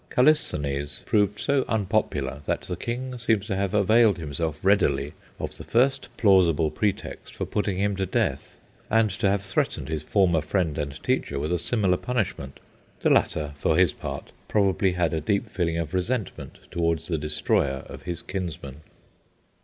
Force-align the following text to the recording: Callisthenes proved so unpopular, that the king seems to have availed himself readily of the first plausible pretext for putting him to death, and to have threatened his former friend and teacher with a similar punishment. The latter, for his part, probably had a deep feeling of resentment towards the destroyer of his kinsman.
Callisthenes 0.09 1.03
proved 1.05 1.37
so 1.39 1.63
unpopular, 1.67 2.41
that 2.47 2.61
the 2.61 2.75
king 2.75 3.19
seems 3.19 3.45
to 3.45 3.55
have 3.55 3.75
availed 3.75 4.17
himself 4.17 4.59
readily 4.63 5.13
of 5.37 5.55
the 5.57 5.63
first 5.63 6.09
plausible 6.17 6.71
pretext 6.71 7.35
for 7.35 7.45
putting 7.45 7.77
him 7.77 7.95
to 7.95 8.07
death, 8.07 8.57
and 8.89 9.11
to 9.11 9.29
have 9.29 9.43
threatened 9.43 9.89
his 9.89 10.01
former 10.01 10.41
friend 10.41 10.79
and 10.79 11.03
teacher 11.03 11.37
with 11.37 11.53
a 11.53 11.59
similar 11.59 11.97
punishment. 11.97 12.59
The 13.01 13.11
latter, 13.11 13.53
for 13.59 13.77
his 13.77 13.93
part, 13.93 14.31
probably 14.47 14.93
had 14.93 15.13
a 15.13 15.21
deep 15.21 15.47
feeling 15.47 15.77
of 15.77 15.93
resentment 15.93 16.57
towards 16.71 17.07
the 17.07 17.19
destroyer 17.19 17.83
of 17.87 18.01
his 18.01 18.23
kinsman. 18.23 18.77